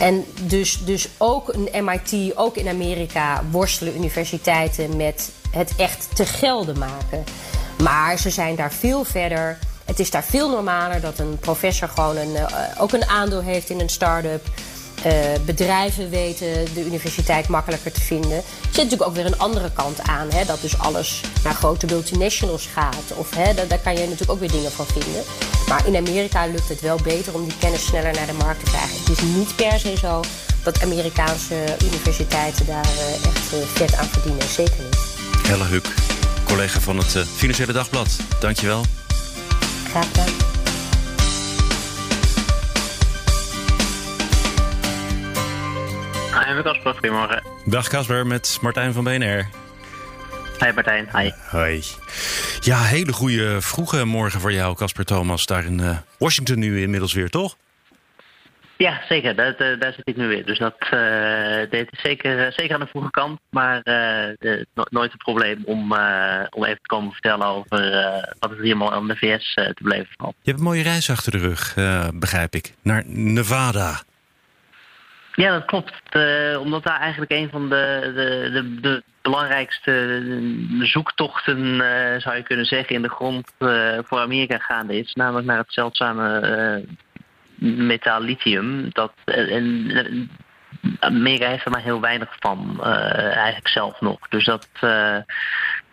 [0.00, 6.26] En dus, dus ook een MIT, ook in Amerika, worstelen universiteiten met het echt te
[6.26, 7.24] gelden maken.
[7.82, 9.58] Maar ze zijn daar veel verder.
[9.84, 12.46] Het is daar veel normaler dat een professor gewoon een, uh,
[12.78, 14.46] ook een aandeel heeft in een start-up.
[15.06, 15.12] Uh,
[15.44, 18.36] bedrijven weten de universiteit makkelijker te vinden.
[18.36, 20.30] Er zit natuurlijk ook weer een andere kant aan.
[20.30, 23.12] Hè, dat dus alles naar grote multinationals gaat.
[23.14, 25.22] Of, hè, daar, daar kan je natuurlijk ook weer dingen van vinden.
[25.68, 28.70] Maar in Amerika lukt het wel beter om die kennis sneller naar de markt te
[28.70, 28.98] krijgen.
[28.98, 30.22] Het is niet per se zo
[30.62, 34.48] dat Amerikaanse universiteiten daar uh, echt uh, vet aan verdienen.
[34.48, 34.98] Zeker niet.
[35.46, 35.94] Helle Huk,
[36.44, 38.08] collega van het Financiële Dagblad.
[38.40, 38.84] Dankjewel.
[39.90, 40.49] Graag gedaan.
[46.30, 46.92] Hi, Casper.
[46.92, 47.42] Goedemorgen.
[47.64, 49.48] Dag Casper, met Martijn van BNR.
[50.58, 51.30] Hi Martijn, hi.
[51.50, 51.82] Hoi.
[52.60, 55.46] Ja, hele goede vroege morgen voor jou, Casper Thomas.
[55.46, 57.56] Daar in uh, Washington nu inmiddels weer, toch?
[58.76, 59.36] Ja, zeker.
[59.36, 60.46] Dat, uh, daar zit ik nu weer.
[60.46, 63.40] Dus dat uh, dit is zeker, zeker aan de vroege kant.
[63.50, 65.92] Maar de, no nooit een probleem om,
[66.50, 67.78] om even te komen vertellen over
[68.38, 70.34] wat er helemaal aan de VS te beleven valt.
[70.42, 71.74] Je hebt een mooie reis achter de rug,
[72.14, 72.74] begrijp ik.
[72.82, 74.02] Naar Nevada.
[75.40, 75.92] Ja, dat klopt.
[76.16, 80.22] Uh, omdat daar eigenlijk een van de, de, de, de belangrijkste
[80.80, 85.14] zoektochten, uh, zou je kunnen zeggen, in de grond uh, voor Amerika gaande is.
[85.14, 86.84] Namelijk naar het zeldzame
[87.58, 88.88] metaal lithium.
[88.92, 90.30] Dat, en,
[90.98, 94.28] Amerika heeft er maar heel weinig van, eigenlijk zelf nog.
[94.28, 94.68] Dus dat,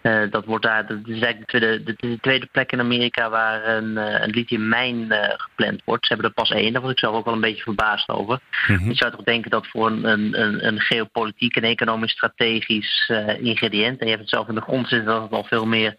[0.07, 3.67] uh, dat wordt daar, dat is eigenlijk de tweede, de, tweede plek in Amerika waar
[3.67, 6.05] een, uh, een lithiummijn uh, gepland wordt.
[6.05, 8.39] Ze hebben er pas één, daar was ik zelf ook wel een beetje verbaasd over.
[8.67, 10.07] Mm Je zou toch denken dat voor een,
[10.41, 14.87] een, een geopolitiek en economisch strategisch ingrediënt, en je hebt het zelf in de grond
[14.87, 15.95] zitten, dat het al veel meer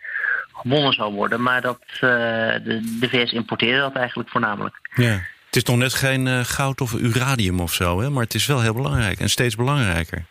[0.53, 1.43] gewonnen zou worden.
[1.43, 4.77] Maar dat, de, de VS importeerde dat eigenlijk voornamelijk.
[4.95, 5.21] Ja.
[5.47, 8.11] Het is nog net geen goud of uranium of zo, hè?
[8.11, 10.25] maar het is wel heel belangrijk en steeds belangrijker.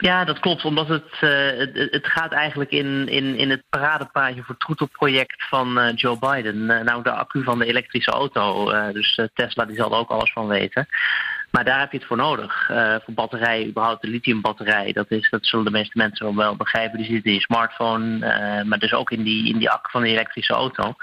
[0.00, 0.64] Ja, dat klopt.
[0.64, 1.30] Omdat het, uh,
[1.90, 6.56] het, gaat eigenlijk in, in, in het paradepaadje voor troetelproject van uh, Joe Biden.
[6.56, 8.72] Uh, nou, de accu van de elektrische auto.
[8.92, 10.88] dus Tesla die zal er ook alles van weten.
[11.50, 12.66] Maar daar heb je het voor nodig.
[13.04, 14.92] voor batterij, überhaupt de lithiumbatterij.
[14.92, 16.98] Dat, is, dat zullen de meeste mensen wel begrijpen.
[16.98, 18.18] Die zit in je smartphone.
[18.64, 20.94] maar dus ook in die, in die accu van de elektrische auto.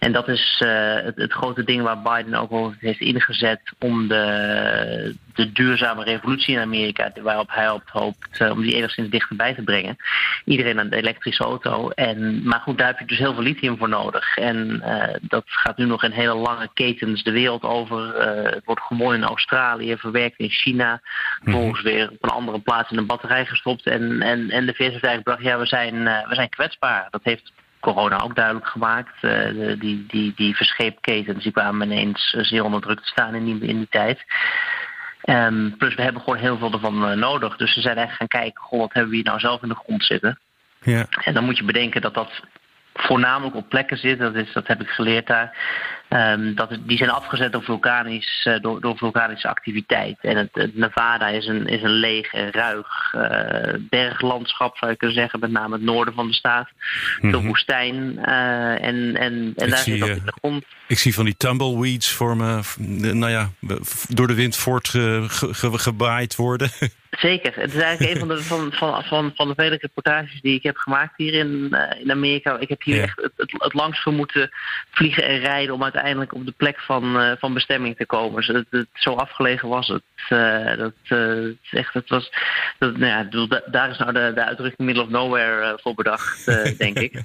[0.00, 0.62] En dat is
[1.04, 6.54] het, het, grote ding waar Biden ook over heeft ingezet om de, de duurzame revolutie
[6.54, 9.96] in Amerika, waarop hij hoopt uh, om die enigszins dichterbij te brengen.
[10.44, 11.90] Iedereen aan de elektrische auto.
[11.90, 14.36] En, maar goed, daar heb je dus heel veel lithium voor nodig.
[14.36, 18.22] En uh, dat gaat nu nog in hele lange ketens de wereld over.
[18.54, 21.00] Het wordt gewonnen in Australië, verwerkt in China.
[21.42, 21.96] Vervolgens mm-hmm.
[21.96, 23.86] weer op een andere plaats in een batterij gestopt.
[23.86, 27.06] En, en, en de VS heeft eigenlijk gebracht, ja, we zijn, we zijn kwetsbaar.
[27.10, 29.22] Dat heeft corona ook duidelijk gemaakt.
[29.22, 33.68] Uh, die, die, die verscheepketens die kwamen ineens zeer onder druk te staan in die,
[33.68, 34.24] in die tijd.
[35.24, 37.56] Um, plus we hebben gewoon heel veel ervan uh, nodig.
[37.56, 39.74] Dus we zijn echt gaan kijken, goh, wat hebben we hier nou zelf in de
[39.74, 40.38] grond zitten?
[40.82, 41.06] Ja.
[41.24, 42.42] En dan moet je bedenken dat dat
[42.94, 44.18] voornamelijk op plekken zit.
[44.18, 45.56] Dat, is, dat heb ik geleerd daar.
[46.12, 50.18] Um, dat, die zijn afgezet door, vulkanisch, uh, door, door, vulkanische activiteit.
[50.20, 54.96] En het, het, Nevada is een, is een leeg en ruig uh, berglandschap, zou je
[54.96, 55.40] kunnen zeggen.
[55.40, 56.68] Met name het noorden van de staat.
[57.20, 57.46] Mm -hmm.
[57.46, 57.94] woestijn.
[57.94, 60.64] Uh, en en, en daar zie, zit dat in de grond.
[60.86, 62.60] Ik zie van die tumbleweeds voor me,
[63.12, 63.50] nou ja,
[64.08, 66.70] door de wind voortgebaaid worden.
[67.10, 67.52] Zeker.
[67.54, 70.62] Het is eigenlijk een van de, van, van, van, van de vele reportages die ik
[70.62, 72.58] heb gemaakt hier in, in Amerika.
[72.58, 73.02] Ik heb hier ja.
[73.02, 74.50] echt het, het, het langst moeten
[74.90, 75.99] vliegen en rijden om uiteindelijk
[76.30, 78.66] op de plek van, uh, van bestemming te komen.
[78.92, 80.02] Zo afgelegen was het.
[80.28, 80.92] Uh, dat,
[81.70, 82.32] echt, het was,
[82.78, 86.46] dat, nou ja, daar is nou de, de uitdrukking middle of nowhere voor bedacht,
[86.78, 87.12] denk ik.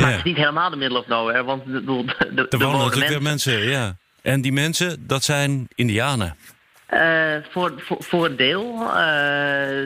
[0.00, 2.04] Maar het is niet helemaal de middle of nowhere, want de, de,
[2.34, 3.96] de, er wonen natuurlijk mensen, ja.
[4.22, 6.36] En die mensen, dat zijn indianen.
[6.94, 8.74] Uh, voor, voor, voor een deel.
[8.74, 8.90] Uh,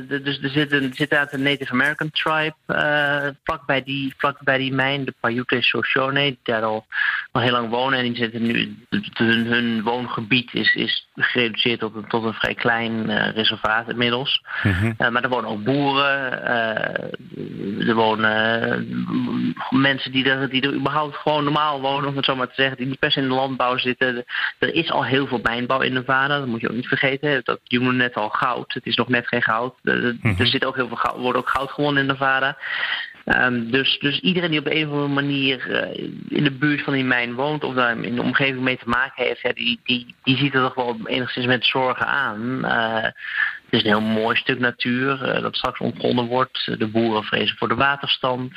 [0.08, 4.14] de, dus er zit, een, zit uit een Native American tribe uh, vlak, bij die,
[4.16, 6.86] vlak bij die mijn, de Paiute Shoshone, die daar al,
[7.30, 7.98] al heel lang wonen.
[7.98, 8.76] En die zitten nu,
[9.14, 14.42] hun, hun woongebied is, is gereduceerd tot een, tot een vrij klein reservaat inmiddels.
[14.62, 15.12] Mm -hmm.
[15.12, 16.42] maar er wonen ook boeren,
[17.86, 18.86] er wonen
[19.70, 22.76] mensen die er, die er überhaupt gewoon normaal wonen, om het zo maar te zeggen,
[22.76, 24.24] die niet per se in de landbouw zitten.
[24.58, 27.40] Er is al heel veel mijnbouw in Nevada, dat moet je ook niet vergeten.
[27.44, 28.72] Dat noemde net al goud.
[28.72, 29.74] Het is nog net geen goud.
[29.82, 30.46] Er, mm -hmm.
[30.46, 32.56] zit ook heel veel goud, wordt ook goud gewonnen in Nevada.
[33.24, 36.92] Um, dus, dus iedereen die op een of andere manier uh, in de buurt van
[36.92, 40.14] die mijn woont of daar in de omgeving mee te maken heeft, ja, die, die,
[40.22, 42.60] die ziet er toch wel enigszins met zorgen aan.
[42.64, 43.06] Uh,
[43.72, 46.72] het is een heel mooi stuk natuur uh, dat straks ontgonnen wordt.
[46.78, 48.52] De boeren vrezen voor de waterstand.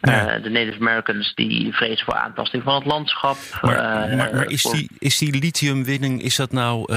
[0.00, 0.38] Ja.
[0.38, 3.36] de Native Americans die vrezen voor aantasting van het landschap.
[3.60, 4.74] Maar, maar, maar is, voor...
[4.74, 6.94] die, is die lithiumwinning, is dat nou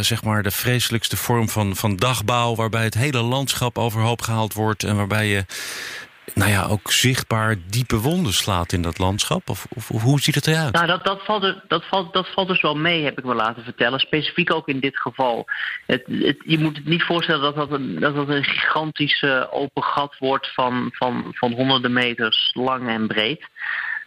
[0.00, 4.84] zeg maar de vreselijkste vorm van, van dagbouw waarbij het hele landschap overhoop gehaald wordt
[4.84, 5.44] en waarbij je
[6.34, 9.48] nou ja, ook zichtbaar diepe wonden slaat in dat landschap?
[9.48, 10.72] Of, of, hoe ziet het eruit?
[10.72, 13.34] Nou, dat, dat, valt er, dat, valt, dat valt dus wel mee, heb ik me
[13.34, 13.98] laten vertellen.
[13.98, 15.44] Specifiek ook in dit geval.
[15.86, 19.82] Het, het, je moet het niet voorstellen dat dat een, dat dat een gigantisch open
[19.82, 23.48] gat wordt van, van, van honderden meters lang en breed.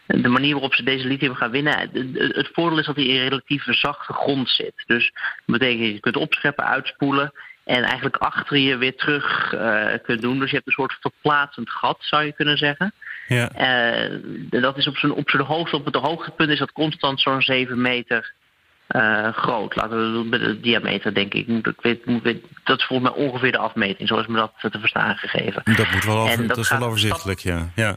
[0.06, 3.28] De manier waarop ze deze lithium gaan winnen, het, het voordeel is dat hij in
[3.28, 4.84] relatief zachte grond zit.
[4.86, 5.12] Dus
[5.46, 7.34] dat betekent je kunt opscheppen, uitspoelen.
[7.65, 10.39] En eigenlijk achter je weer terug uh, kunt doen.
[10.39, 12.93] Dus je hebt een soort verplaatsend gat, zou je kunnen zeggen.
[13.28, 13.49] Ja.
[13.58, 17.41] Uh, dat is op zijn, op zijn hoogte, op het hoogtepunt is dat constant zo'n
[17.41, 18.34] 7 meter
[18.89, 19.75] uh, groot.
[19.75, 21.47] Laten we doen met de diameter, denk ik.
[21.47, 22.23] Moet, ik weet, moet,
[22.63, 25.62] dat is volgens mij ongeveer de afmeting, zoals me dat te verstaan gegeven.
[25.75, 27.69] Dat, moet wel over, dat, dat is wel overzichtelijk, ja.
[27.75, 27.95] ja.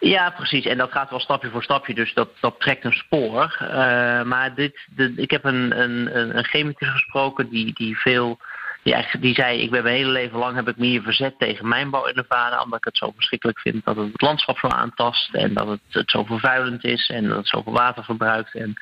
[0.00, 0.64] Ja, precies.
[0.64, 3.58] En dat gaat wel stapje voor stapje, dus dat, dat trekt een spoor.
[3.62, 3.68] Uh,
[4.22, 8.38] maar dit, de, ik heb een, een, een chemicus gesproken die, die veel
[8.82, 12.06] die, die zei, ik ben mijn hele leven lang heb ik me verzet tegen mijnbouw
[12.06, 15.54] in Nevada, omdat ik het zo verschrikkelijk vind dat het het landschap zo aantast en
[15.54, 18.54] dat het, zo vervuilend is en dat het zoveel water verbruikt.
[18.54, 18.72] En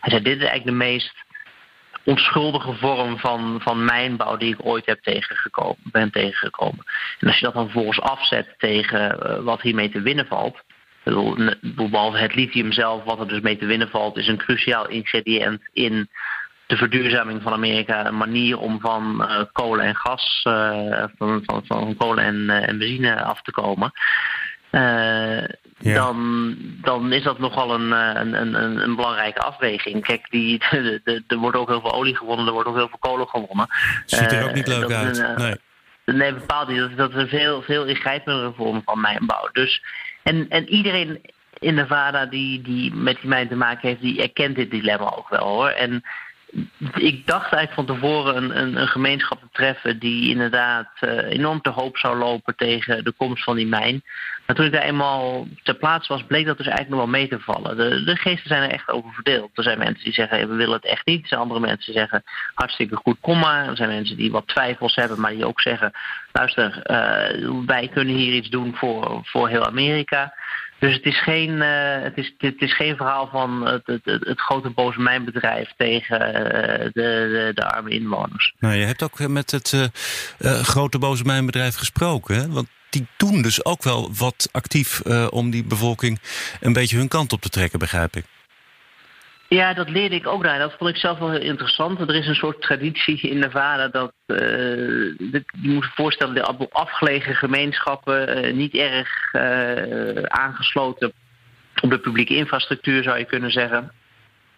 [0.00, 1.24] hij zei, dit is eigenlijk de meest
[2.06, 6.84] onschuldige vorm van, van mijnbouw die ik ooit heb tegengekomen, ben tegengekomen.
[7.18, 10.64] En als je dat dan vervolgens afzet tegen uh, wat hiermee te winnen valt.
[11.60, 15.62] Behalve het lithium zelf, wat er dus mee te winnen valt, is een cruciaal ingrediënt
[15.72, 16.08] in
[16.66, 18.06] de verduurzaming van Amerika.
[18.06, 22.78] Een manier om van uh, kolen en gas, uh, van, van, van kolen en, en
[22.78, 23.92] benzine af te komen.
[25.78, 25.94] Ja.
[25.94, 30.04] dan, dan is dat nogal een, een, een, een belangrijke afweging.
[30.04, 32.88] Kijk, die, de, de, er wordt ook heel veel olie gewonnen, er wordt ook heel
[32.88, 33.66] veel kolen gewonnen.
[34.06, 35.18] Ziet er ook niet leuk uit.
[35.18, 35.56] Een, nee.
[36.04, 36.78] nee, bepaald niet.
[36.78, 39.48] Dat, dat is een veel, veel ingrijpendere vorm van mijnbouw.
[39.52, 39.82] Dus,
[40.22, 41.20] en, en iedereen
[41.58, 45.28] in Nevada die, die met die mijn te maken heeft, die erkent dit dilemma ook
[45.28, 45.68] wel hoor.
[45.68, 46.02] En
[46.94, 51.60] ik dacht eigenlijk van tevoren een, een, een gemeenschap te treffen die inderdaad uh, enorm
[51.60, 54.02] te hoop zou lopen tegen de komst van die mijn.
[54.46, 57.28] Maar toen ik daar eenmaal ter plaatse was, bleek dat dus eigenlijk nog wel mee
[57.28, 57.76] te vallen.
[57.76, 59.50] De, de geesten zijn er echt over verdeeld.
[59.54, 61.22] Er zijn mensen die zeggen, we willen het echt niet.
[61.22, 62.22] Er zijn andere mensen die zeggen,
[62.54, 63.68] hartstikke goed, kom maar.
[63.68, 65.92] Er zijn mensen die wat twijfels hebben, maar die ook zeggen,
[66.32, 70.34] luister, uh, wij kunnen hier iets doen voor, voor heel Amerika.
[70.78, 74.40] Dus het is geen, uh, het is, het is geen verhaal van het, het, het
[74.40, 76.34] grote boze mijnbedrijf tegen uh,
[76.84, 78.54] de, de, de, arme inwoners.
[78.58, 82.36] Nou, je hebt ook met het uh, grote boze mijnbedrijf gesproken.
[82.36, 82.48] Hè?
[82.48, 86.20] Want die doen dus ook wel wat actief om die bevolking
[86.60, 88.24] een beetje hun kant op te trekken, begrijp ik.
[89.48, 90.58] Ja, dat leerde ik ook daar.
[90.58, 92.00] Dat vond ik zelf wel heel interessant.
[92.00, 97.34] Er is een soort traditie in Nevada dat uh, je moet je voorstellen, de afgelegen
[97.34, 101.12] gemeenschappen uh, niet erg uh, aangesloten
[101.82, 103.92] op de publieke infrastructuur, zou je kunnen zeggen.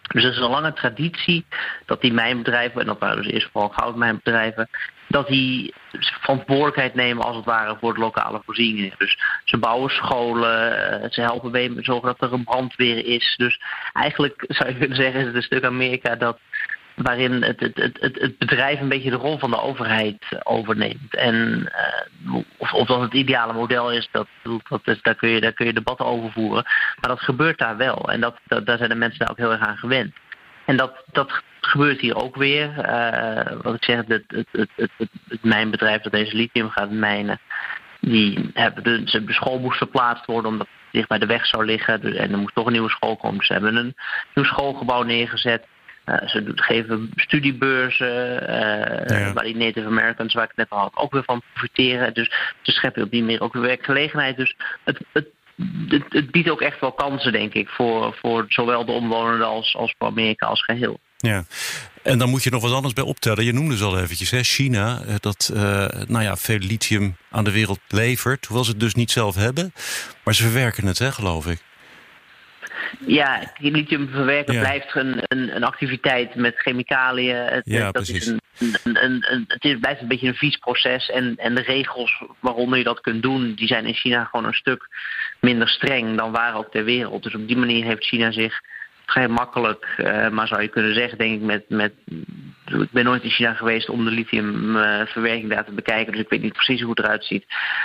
[0.08, 1.44] Dus er is een lange traditie
[1.86, 4.68] dat die mijnbedrijven, en dat waren dus eerst vooral goudmijnbedrijven,
[5.08, 5.74] dat die
[6.20, 8.94] verantwoordelijkheid nemen als het ware voor de lokale voorzieningen.
[8.98, 13.34] Dus ze bouwen scholen, eh, ze helpen mee zorgen dat er een brandweer is.
[13.36, 13.60] Dus
[13.92, 16.38] eigenlijk zou je kunnen zeggen is het een stuk Amerika dat
[17.02, 21.14] waarin het, het, het, het, bedrijf een beetje de rol van de overheid overneemt.
[21.14, 21.68] En
[22.24, 24.26] uh, of, of dat het ideale model is, dat,
[24.68, 26.62] dat daar, kun je, daar kun je debatten over voeren.
[27.00, 28.10] Maar dat gebeurt daar wel.
[28.10, 30.14] En dat, daar zijn de mensen daar ook heel erg aan gewend.
[30.64, 32.68] En dat, dat gebeurt hier ook weer.
[32.88, 37.40] Uh, wat ik zeg, het, het, het, het, mijnbedrijf dat deze lithium gaat mijnen,
[38.00, 41.64] die hebben de, de school moest verplaatst worden omdat het dicht bij de weg zou
[41.64, 42.16] liggen.
[42.16, 43.38] En er moest toch een nieuwe school komen.
[43.38, 43.94] Dus ze hebben een
[44.34, 45.66] nieuw schoolgebouw neergezet.
[46.08, 49.32] Uh, ze geven studiebeurzen, uh, ja.
[49.32, 52.14] waar die Native Americans, waar ik net al had, ook weer van profiteren.
[52.14, 54.36] Dus ze scheppen op die manier ook weer werkgelegenheid.
[54.36, 55.26] Dus het, het,
[55.88, 59.76] het, het, biedt ook echt wel kansen, denk ik, voor, voor zowel de omwonenden als,
[59.76, 60.98] als voor Amerika als geheel.
[61.16, 61.44] Ja,
[62.02, 63.44] en dan moet je nog wat anders bij optellen.
[63.44, 64.42] Je noemde ze al eventjes, hè?
[64.42, 68.46] China, eh, dat uh, nou ja, veel lithium aan de wereld levert.
[68.46, 69.72] Hoewel ze het dus niet zelf hebben.
[70.24, 71.67] Maar ze verwerken het, hè, geloof ik.
[73.06, 74.60] Ja, lithium verwerken ja.
[74.60, 77.36] blijft een, een, een, activiteit met chemicaliën.
[77.36, 78.26] Het, ja, dat precies.
[78.26, 78.40] Is een,
[78.82, 81.10] een, een, het is, blijft een beetje een vies proces.
[81.10, 84.52] En, en de regels waaronder je dat kunt doen, die zijn in China gewoon een
[84.52, 84.88] stuk
[85.40, 87.22] minder streng dan waar ook ter wereld.
[87.22, 88.60] Dus op die manier heeft China zich
[89.10, 91.92] vrij makkelijk, uh, maar zou je kunnen zeggen, denk ik, met, met.
[92.64, 96.42] Ik ben nooit in China geweest om de lithiumverwerking daar te bekijken, dus ik weet
[96.42, 97.44] niet precies hoe het eruit ziet.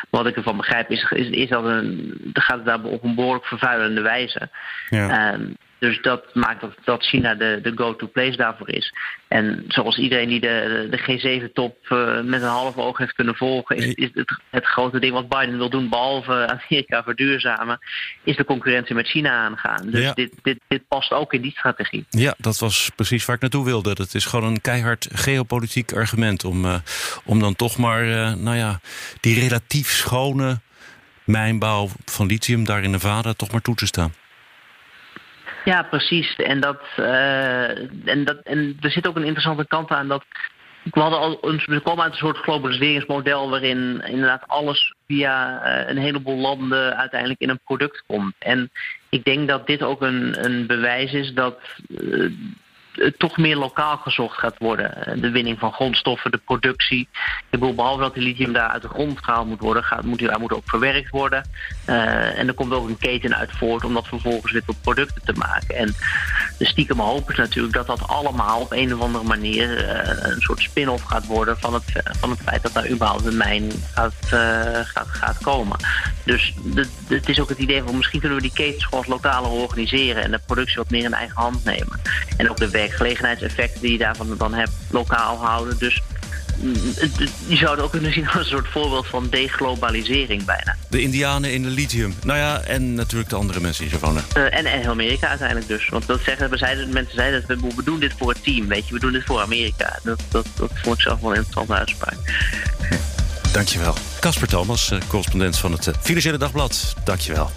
[0.10, 3.16] Maar wat ik ervan begrijp is, is, is dat een, gaat het daar op een
[3.16, 4.50] behoorlijk vervuilende wijze.
[4.90, 5.34] Ja.
[5.34, 5.48] Uh,
[5.84, 8.94] dus dat maakt dat, dat China de, de go-to place daarvoor is.
[9.28, 13.76] En zoals iedereen die de, de G7-top uh, met een half oog heeft kunnen volgen,
[13.76, 17.80] is, is het, het, grote ding wat Biden wil doen, behalve Amerika verduurzamen,
[18.24, 19.90] is de concurrentie met China aangaan.
[19.90, 20.14] Dus Ja.
[20.14, 22.06] dit, dit, dit past ook in die strategie.
[22.10, 23.96] Ja, dat was precies waar ik naartoe wilde.
[23.96, 26.76] Dat is gewoon een keihard geopolitiek argument om, uh,
[27.26, 28.80] om dan toch maar, uh, nou ja,
[29.20, 30.60] die relatief schone
[31.26, 34.14] mijnbouw van lithium daar in Nevada toch maar toe te staan.
[35.66, 36.36] Ja, precies.
[36.36, 37.70] En, dat, uh,
[38.10, 40.24] en, dat, en er zit ook een interessante kant aan dat.
[40.84, 45.90] We, hadden al een, we komen uit een soort globaliseringsmodel waarin inderdaad alles via uh,
[45.90, 48.34] een heleboel landen uiteindelijk in een product komt.
[48.40, 48.72] En
[49.10, 51.60] ik denk dat dit ook een, een bewijs is dat
[51.96, 52.34] het
[53.18, 55.22] toch meer lokaal gezocht gaat worden.
[55.22, 57.08] De winning van grondstoffen, de productie.
[57.50, 60.20] Ik bedoel, behalve dat die lithium daar uit de grond gehaald moet worden, gaat, moet,
[60.20, 61.50] daar moet ook verwerkt worden.
[61.90, 65.22] Uh, en er komt ook een keten uit voort om dat vervolgens weer tot producten
[65.26, 65.76] te maken.
[65.76, 65.96] En
[66.58, 69.90] de stiekem hoop is natuurlijk dat dat allemaal op een of andere manier
[70.24, 73.72] een soort spin-off gaat worden van het, van het feit dat daar überhaupt een mijn
[73.94, 74.14] gaat,
[74.84, 75.78] gaat, gaat komen.
[76.24, 76.54] Dus
[77.08, 80.32] het is ook het idee van misschien kunnen we die ketens gewoon lokaler organiseren en
[80.32, 82.02] de productie wat meer in eigen hand nemen.
[82.38, 85.78] En ook de werkgelegenheidseffecten die je daarvan dan hebt lokaal houden.
[85.78, 86.02] Dus
[87.48, 90.76] je zou het ook kunnen zien als een soort voorbeeld van deglobalisering bijna.
[90.90, 92.16] De Indianen in de lithium.
[92.24, 94.24] Nou ja, en natuurlijk de andere mensen die zo wonen.
[94.38, 95.90] Uh, en, en Amerika uiteindelijk dus.
[95.90, 98.88] Want dat zeggen, we zeiden, mensen zeiden, we, we doen dit voor het team, weet
[98.88, 98.94] je.
[98.94, 100.00] We doen dit voor Amerika.
[100.04, 102.18] Dat, dat, dat vond ik zelf wel een interessante uitspraak.
[103.52, 103.96] Dankjewel.
[104.20, 106.94] Casper Thomas, eh, correspondent van het Financiële Dagblad.
[107.04, 107.52] Dankjewel.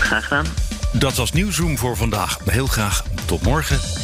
[0.00, 0.46] Graag gedaan.
[0.92, 2.38] Dat was Nieuwsroom voor vandaag.
[2.44, 4.03] Heel graag tot morgen.